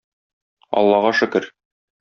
[0.81, 1.49] Аллага шөкер!